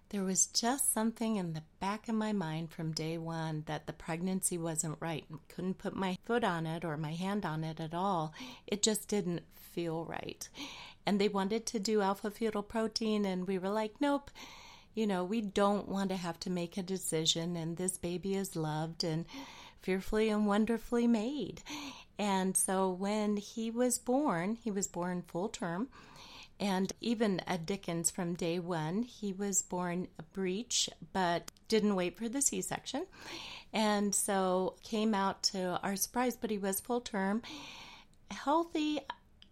there 0.08 0.24
was 0.24 0.46
just 0.46 0.92
something 0.92 1.36
in 1.36 1.52
the 1.52 1.62
back 1.78 2.08
of 2.08 2.16
my 2.16 2.32
mind 2.32 2.72
from 2.72 2.90
day 2.90 3.16
one 3.16 3.62
that 3.66 3.86
the 3.86 3.92
pregnancy 3.92 4.58
wasn't 4.58 4.96
right. 4.98 5.24
Couldn't 5.48 5.78
put 5.78 5.94
my 5.94 6.18
foot 6.24 6.42
on 6.42 6.66
it 6.66 6.84
or 6.84 6.96
my 6.96 7.12
hand 7.12 7.46
on 7.46 7.62
it 7.62 7.78
at 7.78 7.94
all. 7.94 8.34
It 8.66 8.82
just 8.82 9.06
didn't 9.06 9.42
feel 9.54 10.04
right. 10.04 10.48
And 11.06 11.20
they 11.20 11.28
wanted 11.28 11.66
to 11.66 11.78
do 11.78 12.00
alpha 12.00 12.30
fetal 12.30 12.62
protein, 12.62 13.24
and 13.24 13.46
we 13.46 13.58
were 13.58 13.68
like, 13.68 14.00
nope. 14.00 14.30
You 14.94 15.06
know, 15.06 15.24
we 15.24 15.40
don't 15.40 15.88
want 15.88 16.10
to 16.10 16.16
have 16.16 16.38
to 16.40 16.50
make 16.50 16.76
a 16.76 16.82
decision, 16.82 17.56
and 17.56 17.76
this 17.76 17.98
baby 17.98 18.34
is 18.34 18.54
loved 18.54 19.02
and 19.02 19.26
fearfully 19.82 20.28
and 20.28 20.46
wonderfully 20.46 21.06
made. 21.06 21.62
And 22.18 22.56
so 22.56 22.90
when 22.90 23.36
he 23.36 23.70
was 23.70 23.98
born, 23.98 24.54
he 24.54 24.70
was 24.70 24.86
born 24.86 25.22
full 25.26 25.48
term 25.48 25.88
and 26.60 26.92
even 27.00 27.40
at 27.46 27.66
Dickens 27.66 28.10
from 28.10 28.34
day 28.34 28.58
one, 28.58 29.02
he 29.02 29.32
was 29.32 29.62
born 29.62 30.08
a 30.18 30.22
breech, 30.22 30.88
but 31.12 31.50
didn't 31.68 31.96
wait 31.96 32.16
for 32.16 32.28
the 32.28 32.42
C 32.42 32.62
section. 32.62 33.06
And 33.72 34.14
so 34.14 34.76
came 34.84 35.14
out 35.14 35.42
to 35.44 35.80
our 35.82 35.96
surprise, 35.96 36.36
but 36.36 36.50
he 36.50 36.58
was 36.58 36.80
full 36.80 37.00
term. 37.00 37.42
Healthy, 38.30 39.00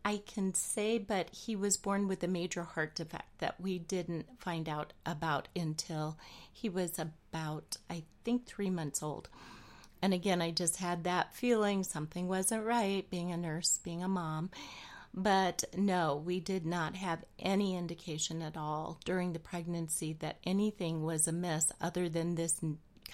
I 0.05 0.23
can 0.27 0.55
say, 0.55 0.99
but 0.99 1.31
he 1.31 1.55
was 1.55 1.77
born 1.77 2.09
with 2.09 2.23
a 2.25 2.29
major 2.29 2.65
heart 2.65 2.97
defect 2.97 3.39
that 3.39 3.61
we 3.61 3.79
didn't 3.79 4.27
find 4.41 4.69
out 4.69 4.93
about 5.07 5.49
until 5.55 6.19
he 6.53 6.69
was 6.69 6.99
about, 6.99 7.77
I 7.89 8.03
think, 8.25 8.47
three 8.47 8.71
months 8.71 9.03
old. 9.03 9.29
And 10.01 10.13
again, 10.13 10.43
I 10.43 10.51
just 10.51 10.79
had 10.79 11.05
that 11.05 11.35
feeling 11.35 11.85
something 11.85 12.27
wasn't 12.27 12.65
right 12.65 13.09
being 13.09 13.31
a 13.31 13.37
nurse, 13.37 13.79
being 13.85 14.03
a 14.03 14.09
mom. 14.09 14.51
But 15.15 15.65
no, 15.77 16.17
we 16.17 16.41
did 16.41 16.67
not 16.67 16.97
have 16.97 17.25
any 17.39 17.77
indication 17.77 18.43
at 18.43 18.57
all 18.57 18.99
during 19.05 19.33
the 19.33 19.39
pregnancy 19.39 20.15
that 20.21 20.39
anything 20.45 21.05
was 21.05 21.29
amiss 21.29 21.71
other 21.81 22.09
than 22.09 22.35
this 22.35 22.59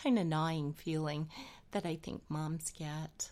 kind 0.03 0.19
of 0.19 0.27
gnawing 0.27 0.73
feeling 0.73 1.29
that 1.73 1.85
I 1.85 1.97
think 1.97 2.23
moms 2.29 2.71
get. 2.71 3.31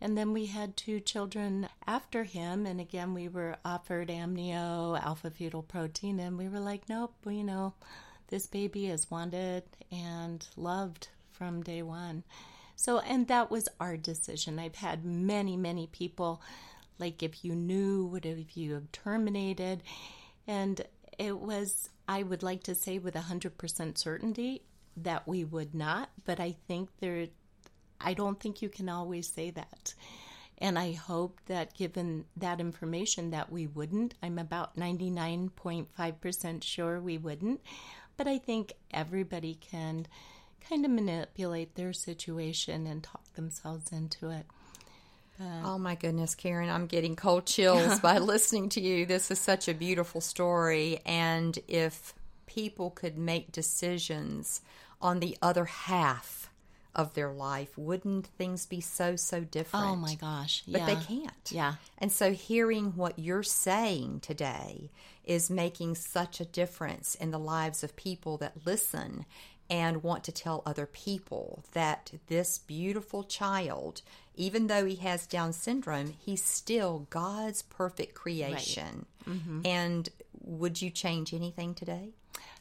And 0.00 0.16
then 0.16 0.32
we 0.32 0.46
had 0.46 0.76
two 0.76 1.00
children 1.00 1.68
after 1.86 2.24
him, 2.24 2.66
and 2.66 2.80
again, 2.80 3.14
we 3.14 3.28
were 3.28 3.56
offered 3.64 4.08
amnio, 4.08 5.00
alpha 5.00 5.30
fetal 5.30 5.62
protein, 5.62 6.20
and 6.20 6.38
we 6.38 6.48
were 6.48 6.60
like, 6.60 6.88
nope, 6.88 7.14
well, 7.24 7.34
you 7.34 7.42
know, 7.42 7.74
this 8.28 8.46
baby 8.46 8.86
is 8.86 9.10
wanted 9.10 9.64
and 9.90 10.46
loved 10.56 11.08
from 11.32 11.62
day 11.62 11.82
one. 11.82 12.22
So, 12.76 13.00
and 13.00 13.26
that 13.26 13.50
was 13.50 13.68
our 13.80 13.96
decision. 13.96 14.60
I've 14.60 14.76
had 14.76 15.04
many, 15.04 15.56
many 15.56 15.88
people 15.88 16.40
like 16.98 17.22
if 17.22 17.44
you 17.44 17.54
knew, 17.54 18.06
what 18.06 18.26
if 18.26 18.56
you 18.56 18.74
have 18.74 18.90
terminated? 18.92 19.82
And 20.46 20.80
it 21.18 21.38
was, 21.38 21.90
I 22.08 22.22
would 22.22 22.42
like 22.42 22.64
to 22.64 22.74
say 22.74 22.98
with 22.98 23.14
100% 23.14 23.98
certainty 23.98 24.62
that 24.96 25.26
we 25.28 25.44
would 25.44 25.74
not, 25.74 26.10
but 26.24 26.40
I 26.40 26.56
think 26.66 26.90
there, 27.00 27.28
I 28.00 28.14
don't 28.14 28.38
think 28.40 28.62
you 28.62 28.68
can 28.68 28.88
always 28.88 29.28
say 29.28 29.50
that. 29.50 29.94
And 30.58 30.78
I 30.78 30.92
hope 30.92 31.40
that 31.46 31.74
given 31.74 32.24
that 32.36 32.60
information 32.60 33.30
that 33.30 33.52
we 33.52 33.66
wouldn't, 33.66 34.14
I'm 34.22 34.38
about 34.38 34.76
99.5% 34.76 36.64
sure 36.64 37.00
we 37.00 37.16
wouldn't, 37.16 37.60
but 38.16 38.26
I 38.26 38.38
think 38.38 38.72
everybody 38.92 39.54
can 39.54 40.06
kind 40.68 40.84
of 40.84 40.90
manipulate 40.90 41.76
their 41.76 41.92
situation 41.92 42.86
and 42.86 43.02
talk 43.02 43.32
themselves 43.34 43.92
into 43.92 44.30
it. 44.30 44.46
Oh 45.40 45.78
my 45.78 45.94
goodness, 45.94 46.34
Karyn, 46.34 46.68
I'm 46.68 46.86
getting 46.86 47.14
cold 47.14 47.46
chills 47.46 48.00
by 48.02 48.18
listening 48.18 48.70
to 48.70 48.80
you. 48.80 49.06
This 49.06 49.30
is 49.30 49.38
such 49.38 49.68
a 49.68 49.74
beautiful 49.74 50.20
story. 50.20 51.00
And 51.06 51.56
if 51.68 52.12
people 52.46 52.90
could 52.90 53.16
make 53.16 53.52
decisions 53.52 54.60
on 55.00 55.20
the 55.20 55.38
other 55.40 55.66
half 55.66 56.50
of 56.94 57.14
their 57.14 57.32
life, 57.32 57.76
wouldn't 57.76 58.26
things 58.26 58.66
be 58.66 58.80
so, 58.80 59.16
so 59.16 59.40
different? 59.40 59.86
Oh 59.86 59.96
my 59.96 60.14
gosh. 60.14 60.62
Yeah. 60.66 60.78
But 60.78 60.86
they 60.86 61.04
can't. 61.04 61.50
Yeah. 61.50 61.74
And 61.98 62.10
so 62.10 62.32
hearing 62.32 62.96
what 62.96 63.18
you're 63.18 63.42
saying 63.42 64.20
today 64.20 64.90
is 65.24 65.50
making 65.50 65.94
such 65.94 66.40
a 66.40 66.44
difference 66.44 67.14
in 67.14 67.30
the 67.30 67.38
lives 67.38 67.84
of 67.84 67.94
people 67.94 68.38
that 68.38 68.66
listen 68.66 69.26
and 69.70 70.02
want 70.02 70.24
to 70.24 70.32
tell 70.32 70.62
other 70.64 70.86
people 70.86 71.62
that 71.72 72.12
this 72.28 72.58
beautiful 72.58 73.22
child, 73.22 74.00
even 74.34 74.66
though 74.66 74.86
he 74.86 74.96
has 74.96 75.26
Down 75.26 75.52
syndrome, 75.52 76.14
he's 76.18 76.42
still 76.42 77.06
God's 77.10 77.62
perfect 77.62 78.14
creation. 78.14 79.04
Right. 79.26 79.36
Mm-hmm. 79.36 79.60
And 79.66 80.08
would 80.40 80.80
you 80.80 80.88
change 80.88 81.34
anything 81.34 81.74
today? 81.74 82.14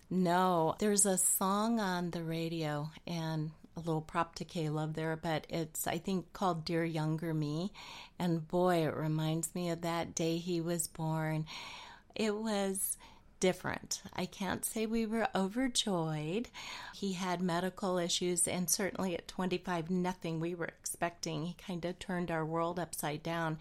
No. 0.09 0.75
There's 0.79 1.05
a 1.05 1.17
song 1.17 1.79
on 1.79 2.11
the 2.11 2.23
radio, 2.23 2.89
and 3.05 3.51
a 3.77 3.79
little 3.79 4.01
prop 4.01 4.35
to 4.35 4.43
Caleb 4.43 4.95
there, 4.95 5.15
but 5.15 5.45
it's, 5.49 5.85
I 5.87 5.99
think, 5.99 6.33
called 6.33 6.65
Dear 6.65 6.83
Younger 6.83 7.33
Me. 7.33 7.71
And 8.17 8.47
boy, 8.47 8.87
it 8.87 8.95
reminds 8.95 9.53
me 9.53 9.69
of 9.69 9.81
that 9.81 10.15
day 10.15 10.37
he 10.37 10.59
was 10.59 10.87
born. 10.87 11.45
It 12.15 12.35
was 12.35 12.97
different. 13.39 14.01
I 14.15 14.25
can't 14.25 14.65
say 14.65 14.87
we 14.87 15.05
were 15.05 15.27
overjoyed. 15.35 16.49
He 16.95 17.13
had 17.13 17.39
medical 17.41 17.99
issues, 17.99 18.47
and 18.47 18.67
certainly 18.67 19.15
at 19.15 19.27
25, 19.27 19.91
nothing 19.91 20.39
we 20.39 20.55
were 20.55 20.65
expecting. 20.65 21.45
He 21.45 21.55
kind 21.55 21.85
of 21.85 21.99
turned 21.99 22.31
our 22.31 22.43
world 22.45 22.79
upside 22.79 23.21
down. 23.21 23.59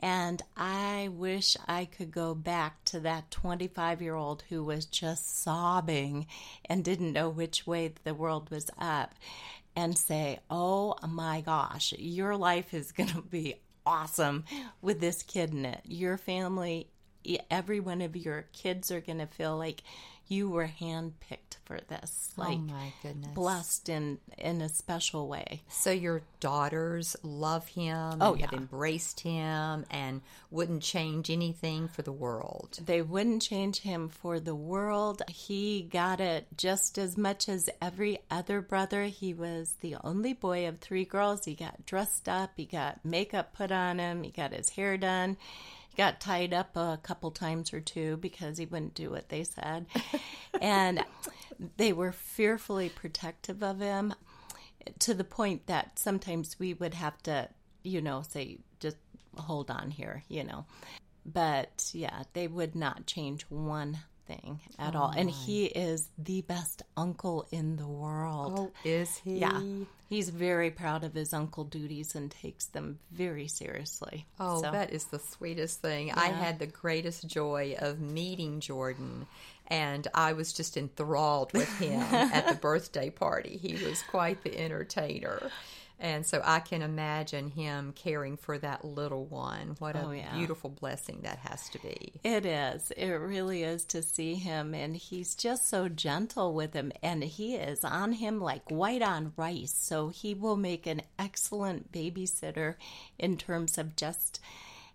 And 0.00 0.42
I 0.56 1.10
wish 1.12 1.56
I 1.68 1.84
could 1.84 2.10
go 2.10 2.34
back 2.34 2.84
to 2.86 3.00
that 3.00 3.30
25 3.30 4.00
year 4.02 4.14
old 4.14 4.42
who 4.48 4.64
was 4.64 4.86
just 4.86 5.42
sobbing 5.42 6.26
and 6.64 6.84
didn't 6.84 7.12
know 7.12 7.28
which 7.28 7.66
way 7.66 7.92
the 8.04 8.14
world 8.14 8.50
was 8.50 8.70
up 8.78 9.14
and 9.76 9.96
say, 9.96 10.40
Oh 10.50 10.96
my 11.06 11.42
gosh, 11.42 11.92
your 11.98 12.36
life 12.36 12.72
is 12.72 12.92
going 12.92 13.10
to 13.10 13.22
be 13.22 13.56
awesome 13.84 14.44
with 14.80 15.00
this 15.00 15.22
kid 15.22 15.52
in 15.52 15.66
it. 15.66 15.80
Your 15.84 16.16
family 16.16 16.88
every 17.50 17.80
one 17.80 18.00
of 18.00 18.16
your 18.16 18.46
kids 18.52 18.90
are 18.90 19.00
going 19.00 19.18
to 19.18 19.26
feel 19.26 19.56
like 19.56 19.82
you 20.30 20.48
were 20.48 20.70
handpicked 20.80 21.56
for 21.64 21.80
this, 21.88 22.32
oh 22.38 22.42
like 22.42 22.58
oh 22.58 22.72
my 22.72 22.92
goodness. 23.02 23.32
blessed 23.34 23.88
in 23.88 24.18
in 24.38 24.60
a 24.60 24.68
special 24.68 25.28
way. 25.28 25.62
So 25.68 25.90
your 25.90 26.22
daughters 26.40 27.16
love 27.22 27.66
him 27.68 28.18
Oh, 28.20 28.32
and 28.32 28.40
have 28.42 28.52
yeah. 28.52 28.58
embraced 28.58 29.20
him 29.20 29.84
and 29.90 30.22
wouldn't 30.50 30.82
change 30.82 31.30
anything 31.30 31.88
for 31.88 32.02
the 32.02 32.12
world. 32.12 32.78
They 32.84 33.02
wouldn't 33.02 33.42
change 33.42 33.80
him 33.80 34.08
for 34.08 34.40
the 34.40 34.54
world. 34.54 35.22
He 35.28 35.82
got 35.82 36.20
it 36.20 36.46
just 36.56 36.96
as 36.98 37.16
much 37.18 37.48
as 37.48 37.68
every 37.82 38.20
other 38.30 38.60
brother. 38.60 39.04
He 39.04 39.34
was 39.34 39.74
the 39.80 39.96
only 40.02 40.32
boy 40.32 40.66
of 40.68 40.78
three 40.78 41.04
girls. 41.04 41.44
He 41.44 41.54
got 41.54 41.84
dressed 41.86 42.28
up, 42.28 42.50
he 42.56 42.64
got 42.66 43.04
makeup 43.04 43.52
put 43.54 43.70
on 43.72 43.98
him, 43.98 44.22
he 44.22 44.30
got 44.30 44.52
his 44.52 44.70
hair 44.70 44.96
done. 44.96 45.36
He 45.90 45.96
got 45.96 46.20
tied 46.20 46.54
up 46.54 46.76
a 46.76 47.00
couple 47.02 47.30
times 47.30 47.74
or 47.74 47.80
two 47.80 48.16
because 48.16 48.58
he 48.58 48.64
wouldn't 48.66 48.94
do 48.94 49.10
what 49.10 49.28
they 49.28 49.44
said. 49.44 49.86
and 50.60 51.04
they 51.76 51.92
were 51.92 52.12
fearfully 52.12 52.88
protective 52.88 53.62
of 53.62 53.80
him 53.80 54.14
to 55.00 55.14
the 55.14 55.24
point 55.24 55.66
that 55.66 55.98
sometimes 55.98 56.58
we 56.58 56.74
would 56.74 56.94
have 56.94 57.20
to, 57.24 57.48
you 57.82 58.00
know, 58.00 58.22
say, 58.22 58.58
just 58.78 58.96
hold 59.36 59.70
on 59.70 59.90
here, 59.90 60.22
you 60.28 60.44
know. 60.44 60.64
But 61.26 61.90
yeah, 61.92 62.22
they 62.32 62.46
would 62.46 62.74
not 62.74 63.06
change 63.06 63.42
one 63.42 63.98
thing 64.30 64.60
at 64.78 64.94
oh 64.94 65.00
all. 65.00 65.12
And 65.16 65.30
he 65.30 65.66
is 65.66 66.08
the 66.18 66.42
best 66.42 66.82
uncle 66.96 67.46
in 67.50 67.76
the 67.76 67.86
world. 67.86 68.54
Oh, 68.56 68.72
is 68.84 69.16
he? 69.18 69.38
Yeah. 69.38 69.60
He's 70.08 70.28
very 70.30 70.70
proud 70.70 71.04
of 71.04 71.14
his 71.14 71.32
uncle 71.32 71.64
duties 71.64 72.14
and 72.14 72.30
takes 72.30 72.66
them 72.66 72.98
very 73.12 73.46
seriously. 73.46 74.26
Oh, 74.38 74.62
So- 74.62 74.72
that 74.72 74.92
is 74.92 75.04
the 75.04 75.18
sweetest 75.18 75.80
thing. 75.80 76.12
I 76.12 76.26
had 76.26 76.58
the 76.58 76.66
greatest 76.66 77.26
joy 77.26 77.76
of 77.78 78.00
meeting 78.00 78.60
Jordan, 78.60 79.26
and 79.68 80.06
I 80.14 80.32
was 80.32 80.52
just 80.52 80.76
enthralled 80.76 81.52
with 81.52 81.68
him 81.78 82.00
at 82.12 82.48
the 82.48 82.54
birthday 82.56 83.10
party. 83.10 83.56
He 83.56 83.84
was 83.84 84.02
quite 84.02 84.42
the 84.42 84.58
entertainer. 84.58 85.50
And 86.02 86.24
so 86.24 86.40
I 86.42 86.60
can 86.60 86.80
imagine 86.80 87.50
him 87.50 87.92
caring 87.94 88.38
for 88.38 88.56
that 88.58 88.84
little 88.86 89.26
one. 89.26 89.76
What 89.78 89.96
a 89.96 90.06
Oh, 90.06 90.10
yeah. 90.12 90.34
beautiful 90.34 90.70
blessing 90.70 91.20
that 91.24 91.38
has 91.40 91.68
to 91.68 91.78
be. 91.78 92.14
It 92.24 92.46
is. 92.46 92.90
It 92.96 93.10
really 93.10 93.62
is 93.62 93.84
to 93.86 94.02
see 94.02 94.34
him. 94.36 94.74
And 94.74 94.96
he's 94.96 95.34
just 95.34 95.68
so 95.68 95.90
gentle 95.90 96.54
with 96.54 96.72
him. 96.72 96.90
And 97.02 97.22
he 97.22 97.54
is 97.56 97.84
on 97.84 98.14
him 98.14 98.40
like 98.40 98.70
white 98.70 99.02
on 99.02 99.34
rice. 99.36 99.74
So 99.78 100.08
he 100.08 100.32
will 100.32 100.56
make 100.56 100.86
an 100.86 101.02
excellent 101.18 101.92
babysitter 101.92 102.76
in 103.18 103.36
terms 103.36 103.76
of 103.76 103.94
just 103.94 104.40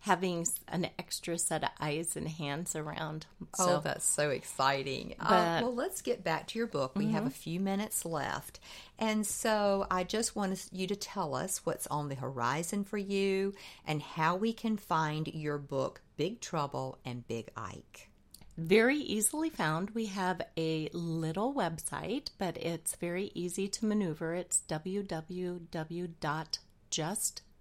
having 0.05 0.45
an 0.67 0.87
extra 0.99 1.37
set 1.37 1.63
of 1.63 1.69
eyes 1.79 2.15
and 2.15 2.27
hands 2.27 2.75
around. 2.75 3.25
Oh, 3.57 3.81
that's 3.83 4.05
so 4.05 4.29
exciting. 4.29 5.15
uh, 5.19 5.27
But- 5.29 5.35
Mm-hmm. 5.45 5.63
well, 5.65 5.75
let's 5.75 6.01
get 6.01 6.23
back 6.23 6.47
to 6.47 6.59
your 6.59 6.67
book. 6.67 6.95
We 6.95 7.07
have 7.11 7.25
a 7.25 7.29
few 7.31 7.59
minutes 7.59 8.05
left. 8.05 8.59
And 8.99 9.25
so 9.25 9.87
I 9.89 10.03
just 10.03 10.35
want 10.35 10.67
you 10.71 10.85
to 10.87 10.95
tell 10.95 11.35
us 11.35 11.65
what's 11.65 11.87
on 11.87 12.09
the 12.09 12.15
horizon 12.15 12.83
for 12.83 12.97
you 12.97 13.53
and 13.87 14.01
how 14.01 14.35
we 14.35 14.53
can 14.53 14.77
find 14.77 15.27
your 15.27 15.57
book, 15.57 16.01
Big 16.17 16.39
Trouble 16.39 16.97
and 17.03 17.27
Big 17.27 17.49
Hike. 17.55 18.09
very 18.57 18.99
easily 18.99 19.49
found. 19.49 19.89
We 19.89 20.05
have 20.05 20.41
a 20.55 20.87
little 20.93 21.53
website, 21.53 22.29
but 22.37 22.55
it's 22.57 22.95
very 22.95 23.29
easy 23.33 23.67
to 23.67 23.85
maneuver. 23.85 24.33
It's 24.33 24.61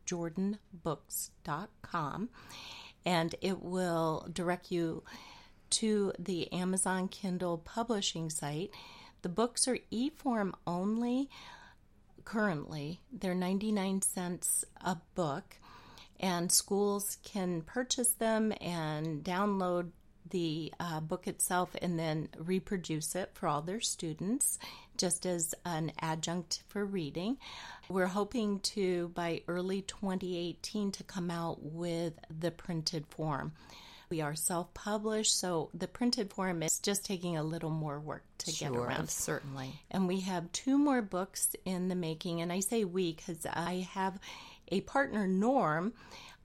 www.justjordanbooks.com 0.06 2.28
and 3.06 3.34
it 3.40 3.62
will 3.62 4.26
direct 4.32 4.72
you 4.72 5.02
to 5.70 6.12
the 6.18 6.52
Amazon 6.52 7.08
Kindle 7.08 7.56
publishing 7.58 8.30
site. 8.30 8.70
The 9.22 9.28
books 9.28 9.68
are 9.68 9.78
e 9.90 10.10
form 10.10 10.54
only 10.66 11.28
currently. 12.24 13.00
They're 13.12 13.34
99 13.34 14.02
cents 14.02 14.64
a 14.80 14.96
book, 15.14 15.56
and 16.20 16.50
schools 16.50 17.18
can 17.22 17.62
purchase 17.62 18.12
them 18.12 18.52
and 18.60 19.24
download 19.24 19.90
the 20.34 20.72
uh, 20.80 20.98
book 20.98 21.28
itself 21.28 21.76
and 21.80 21.96
then 21.96 22.28
reproduce 22.36 23.14
it 23.14 23.30
for 23.34 23.46
all 23.46 23.62
their 23.62 23.80
students 23.80 24.58
just 24.96 25.26
as 25.26 25.54
an 25.64 25.92
adjunct 26.00 26.64
for 26.66 26.84
reading. 26.84 27.38
We're 27.88 28.08
hoping 28.08 28.58
to, 28.74 29.12
by 29.14 29.42
early 29.46 29.82
2018, 29.82 30.90
to 30.90 31.04
come 31.04 31.30
out 31.30 31.62
with 31.62 32.14
the 32.36 32.50
printed 32.50 33.06
form. 33.06 33.52
We 34.10 34.22
are 34.22 34.34
self 34.34 34.74
published, 34.74 35.38
so 35.38 35.70
the 35.72 35.86
printed 35.86 36.32
form 36.32 36.64
is 36.64 36.80
just 36.82 37.04
taking 37.04 37.36
a 37.36 37.44
little 37.44 37.70
more 37.70 38.00
work 38.00 38.24
to 38.38 38.52
get 38.52 38.72
around. 38.72 39.10
certainly. 39.10 39.70
And 39.92 40.08
we 40.08 40.20
have 40.22 40.50
two 40.50 40.76
more 40.76 41.00
books 41.00 41.54
in 41.64 41.86
the 41.86 41.94
making. 41.94 42.40
And 42.40 42.52
I 42.52 42.58
say 42.58 42.84
we 42.84 43.12
because 43.12 43.46
I 43.46 43.86
have 43.92 44.18
a 44.66 44.80
partner, 44.80 45.28
Norm. 45.28 45.92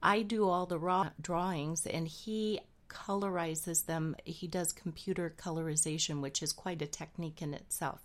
I 0.02 0.22
do 0.22 0.48
all 0.48 0.68
the 0.68 0.80
raw 0.80 1.10
drawings, 1.20 1.86
and 1.88 2.08
he 2.08 2.62
colorizes 2.90 3.86
them. 3.86 4.16
He 4.26 4.48
does 4.48 4.72
computer 4.72 5.34
colorization, 5.38 6.22
which 6.22 6.44
is 6.44 6.52
quite 6.52 6.82
a 6.82 6.88
technique 6.88 7.42
in 7.42 7.54
itself. 7.54 8.02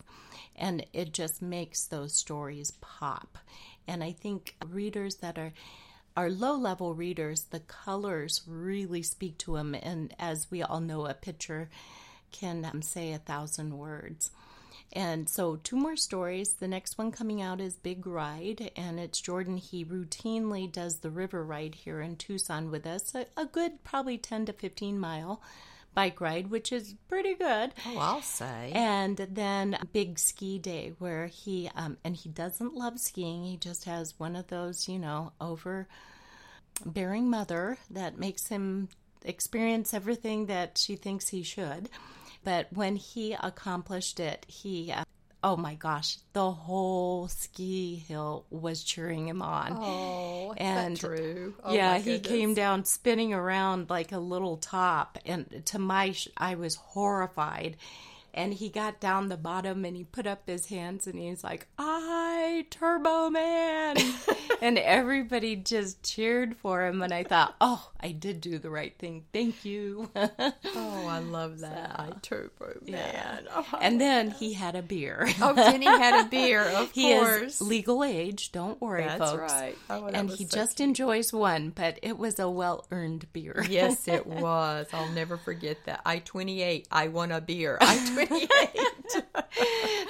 And 0.54 0.86
it 0.92 1.12
just 1.12 1.42
makes 1.42 1.86
those 1.86 2.14
stories 2.14 2.72
pop. 2.80 3.38
And 3.88 4.04
I 4.04 4.12
think 4.12 4.54
readers 4.64 5.16
that 5.16 5.38
are 5.38 5.52
are 6.16 6.30
low 6.30 6.54
level 6.54 6.94
readers, 6.94 7.46
the 7.50 7.60
colors 7.60 8.42
really 8.46 9.02
speak 9.02 9.36
to 9.38 9.56
them. 9.56 9.74
And 9.74 10.14
as 10.18 10.46
we 10.50 10.62
all 10.62 10.80
know, 10.80 11.06
a 11.06 11.14
picture 11.14 11.68
can 12.30 12.64
um, 12.64 12.82
say 12.82 13.12
a 13.12 13.18
thousand 13.18 13.76
words. 13.76 14.30
And 14.92 15.28
so, 15.28 15.56
two 15.56 15.76
more 15.76 15.96
stories. 15.96 16.52
The 16.52 16.68
next 16.68 16.98
one 16.98 17.10
coming 17.10 17.42
out 17.42 17.60
is 17.60 17.76
Big 17.76 18.06
Ride, 18.06 18.70
and 18.76 19.00
it's 19.00 19.20
Jordan. 19.20 19.56
He 19.56 19.84
routinely 19.84 20.70
does 20.70 20.98
the 20.98 21.10
river 21.10 21.44
ride 21.44 21.74
here 21.74 22.00
in 22.00 22.14
Tucson 22.16 22.70
with 22.70 22.86
us, 22.86 23.12
a, 23.14 23.26
a 23.36 23.44
good 23.44 23.82
probably 23.82 24.18
10 24.18 24.46
to 24.46 24.52
15 24.52 24.98
mile 24.98 25.42
bike 25.94 26.20
ride, 26.20 26.50
which 26.50 26.72
is 26.72 26.94
pretty 27.08 27.34
good. 27.34 27.72
Oh, 27.86 27.98
I'll 27.98 28.22
say. 28.22 28.72
And 28.74 29.16
then 29.16 29.78
Big 29.92 30.18
Ski 30.18 30.58
Day, 30.58 30.92
where 30.98 31.26
he, 31.26 31.70
um, 31.74 31.96
and 32.04 32.16
he 32.16 32.28
doesn't 32.28 32.74
love 32.74 32.98
skiing. 32.98 33.44
He 33.44 33.56
just 33.56 33.84
has 33.84 34.18
one 34.18 34.36
of 34.36 34.48
those, 34.48 34.88
you 34.88 34.98
know, 34.98 35.32
overbearing 35.40 37.30
mother 37.30 37.78
that 37.90 38.18
makes 38.18 38.48
him 38.48 38.88
experience 39.24 39.94
everything 39.94 40.46
that 40.46 40.76
she 40.76 40.96
thinks 40.96 41.28
he 41.28 41.42
should. 41.42 41.88
But 42.44 42.68
when 42.72 42.96
he 42.96 43.32
accomplished 43.32 44.20
it, 44.20 44.44
he, 44.48 44.92
uh, 44.92 45.04
oh 45.42 45.56
my 45.56 45.74
gosh, 45.74 46.18
the 46.32 46.50
whole 46.50 47.28
ski 47.28 47.96
hill 47.96 48.44
was 48.50 48.82
cheering 48.84 49.26
him 49.28 49.42
on. 49.42 49.76
oh, 49.80 50.54
and- 50.56 50.96
that 50.96 51.00
true? 51.00 51.54
Oh, 51.64 51.72
yeah, 51.74 51.98
he 51.98 52.18
came 52.18 52.54
down 52.54 52.84
spinning 52.84 53.32
around 53.32 53.90
like 53.90 54.12
a 54.12 54.18
little 54.18 54.56
top, 54.58 55.18
and 55.26 55.62
to 55.66 55.78
my, 55.78 56.12
sh- 56.12 56.28
I 56.36 56.54
was 56.54 56.74
horrified. 56.76 57.76
And 58.36 58.52
he 58.52 58.68
got 58.68 58.98
down 58.98 59.28
the 59.28 59.36
bottom 59.36 59.84
and 59.84 59.96
he 59.96 60.02
put 60.02 60.26
up 60.26 60.48
his 60.48 60.66
hands 60.66 61.06
and 61.06 61.16
he's 61.16 61.44
like, 61.44 61.68
"I 61.78 62.33
Turbo 62.62 63.28
Man," 63.30 63.96
and 64.62 64.78
everybody 64.78 65.56
just 65.56 66.02
cheered 66.02 66.56
for 66.56 66.84
him. 66.86 67.02
And 67.02 67.12
I 67.12 67.24
thought, 67.24 67.54
"Oh, 67.60 67.90
I 68.00 68.12
did 68.12 68.40
do 68.40 68.58
the 68.58 68.70
right 68.70 68.96
thing. 68.98 69.24
Thank 69.32 69.64
you." 69.64 70.10
Oh, 70.76 71.06
I 71.06 71.20
love 71.20 71.60
that. 71.60 71.94
I 72.00 72.10
turbo 72.20 72.74
man. 72.86 73.46
Oh, 73.54 73.64
and 73.80 74.00
then 74.00 74.30
he 74.32 74.52
had 74.54 74.74
a 74.74 74.82
beer. 74.82 75.28
oh, 75.40 75.54
Denny 75.54 75.86
had 75.86 76.24
a 76.26 76.28
beer, 76.30 76.62
of 76.62 76.90
he 76.90 77.14
course. 77.14 77.60
is 77.60 77.60
legal 77.60 78.02
age. 78.02 78.50
Don't 78.52 78.80
worry, 78.80 79.04
That's 79.04 79.30
folks. 79.30 79.52
right. 79.52 79.76
Oh, 79.88 80.06
and 80.06 80.28
he 80.30 80.46
so 80.46 80.56
just 80.56 80.80
enjoys 80.80 81.32
one, 81.32 81.70
but 81.70 81.98
it 82.02 82.18
was 82.18 82.38
a 82.40 82.48
well-earned 82.50 83.32
beer. 83.32 83.64
Yes, 83.68 84.08
it 84.08 84.26
was. 84.26 84.86
I'll 84.92 85.10
never 85.10 85.36
forget 85.36 85.78
that. 85.86 86.00
I 86.04 86.18
28. 86.18 86.88
I 86.90 87.08
want 87.08 87.30
a 87.32 87.40
beer. 87.40 87.78
I 87.80 87.96
28. 88.14 89.24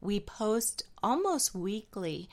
We 0.00 0.18
post 0.18 0.82
almost 1.02 1.54
weekly 1.54 2.28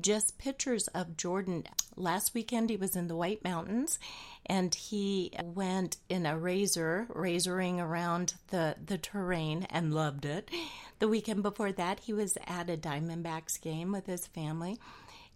just 0.00 0.38
pictures 0.38 0.88
of 0.88 1.16
Jordan. 1.16 1.64
Last 1.96 2.34
weekend 2.34 2.70
he 2.70 2.76
was 2.76 2.96
in 2.96 3.08
the 3.08 3.16
White 3.16 3.44
Mountains 3.44 3.98
and 4.46 4.74
he 4.74 5.32
went 5.42 5.96
in 6.08 6.26
a 6.26 6.38
razor, 6.38 7.06
razoring 7.10 7.78
around 7.78 8.34
the, 8.48 8.76
the 8.84 8.98
terrain 8.98 9.66
and 9.70 9.94
loved 9.94 10.24
it. 10.24 10.50
The 10.98 11.08
weekend 11.08 11.42
before 11.42 11.72
that 11.72 12.00
he 12.00 12.12
was 12.12 12.38
at 12.46 12.70
a 12.70 12.76
Diamondbacks 12.76 13.60
game 13.60 13.92
with 13.92 14.06
his 14.06 14.26
family. 14.26 14.78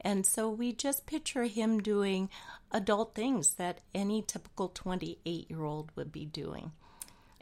And 0.00 0.26
so 0.26 0.48
we 0.48 0.72
just 0.72 1.06
picture 1.06 1.44
him 1.44 1.80
doing 1.80 2.28
adult 2.70 3.14
things 3.14 3.54
that 3.54 3.80
any 3.94 4.22
typical 4.22 4.68
28 4.68 5.50
year 5.50 5.64
old 5.64 5.90
would 5.96 6.12
be 6.12 6.24
doing 6.24 6.72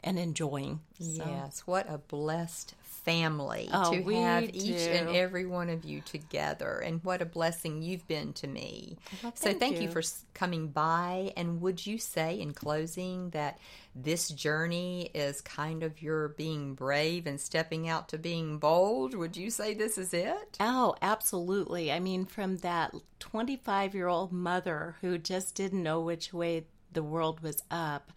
and 0.05 0.19
enjoying. 0.19 0.81
So. 0.99 1.23
Yes, 1.25 1.63
what 1.65 1.89
a 1.89 1.97
blessed 1.97 2.75
family 3.05 3.69
oh, 3.71 3.91
to 3.91 4.15
have 4.15 4.49
each 4.53 4.87
and 4.87 5.09
every 5.09 5.45
one 5.45 5.69
of 5.69 5.85
you 5.85 6.01
together, 6.01 6.79
and 6.79 7.03
what 7.03 7.21
a 7.21 7.25
blessing 7.25 7.81
you've 7.81 8.07
been 8.07 8.33
to 8.33 8.47
me. 8.47 8.97
Well, 9.23 9.31
so, 9.35 9.49
thank 9.49 9.59
thank 9.59 9.75
you. 9.77 9.83
you. 9.83 9.91
for 9.91 10.01
coming 10.33 10.69
by. 10.69 11.31
And 11.37 11.61
would 11.61 11.85
you 11.85 11.97
say, 11.99 12.39
in 12.39 12.53
closing, 12.53 13.29
that 13.29 13.59
this 13.95 14.29
journey 14.29 15.11
is 15.13 15.39
kind 15.39 15.83
of 15.83 16.01
your 16.01 16.29
being 16.29 16.73
brave 16.73 17.27
and 17.27 17.39
stepping 17.39 17.87
out 17.87 18.09
to 18.09 18.17
being 18.17 18.57
bold? 18.57 19.13
Would 19.13 19.37
you 19.37 19.49
say 19.49 19.73
this 19.73 19.97
is 19.97 20.13
it? 20.13 20.57
Oh, 20.59 20.95
absolutely. 21.01 21.91
I 21.91 21.99
mean, 21.99 22.25
from 22.25 22.57
that 22.57 22.93
25 23.19 23.93
year 23.93 24.07
old 24.07 24.31
mother 24.31 24.95
who 25.01 25.17
just 25.17 25.55
didn't 25.55 25.83
know 25.83 26.01
which 26.01 26.33
way 26.33 26.65
the 26.91 27.03
world 27.03 27.41
was 27.41 27.63
up, 27.69 28.11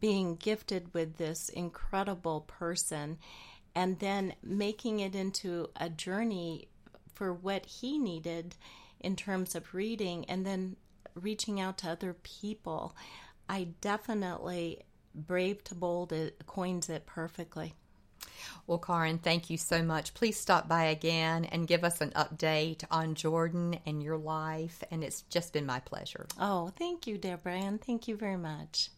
being 0.00 0.36
gifted 0.36 0.92
with 0.94 1.16
this 1.16 1.48
incredible 1.50 2.40
person, 2.42 3.18
and 3.74 3.98
then 3.98 4.34
making 4.42 5.00
it 5.00 5.14
into 5.14 5.70
a 5.76 5.88
journey 5.88 6.68
for 7.14 7.32
what 7.32 7.66
he 7.66 7.98
needed 7.98 8.56
in 9.00 9.16
terms 9.16 9.54
of 9.54 9.74
reading, 9.74 10.24
and 10.26 10.46
then 10.46 10.76
reaching 11.14 11.60
out 11.60 11.78
to 11.78 11.90
other 11.90 12.14
people. 12.22 12.94
I 13.48 13.68
definitely 13.80 14.82
brave 15.14 15.62
to 15.64 15.74
bold 15.74 16.12
it 16.12 16.46
coins 16.46 16.88
it 16.88 17.04
perfectly. 17.04 17.74
Well, 18.66 18.78
Karyn, 18.78 19.20
thank 19.20 19.50
you 19.50 19.58
so 19.58 19.82
much. 19.82 20.14
Please 20.14 20.38
stop 20.38 20.68
by 20.68 20.84
again 20.84 21.44
and 21.46 21.66
give 21.66 21.84
us 21.84 22.00
an 22.00 22.10
update 22.10 22.84
on 22.90 23.14
Jordan 23.14 23.78
and 23.84 24.02
your 24.02 24.16
life. 24.16 24.82
And 24.90 25.02
it's 25.04 25.22
just 25.22 25.52
been 25.52 25.66
my 25.66 25.80
pleasure. 25.80 26.26
Oh, 26.40 26.72
thank 26.76 27.06
you, 27.06 27.18
Deborah, 27.18 27.58
and 27.58 27.80
thank 27.80 28.08
you 28.08 28.16
very 28.16 28.36
much. 28.36 28.90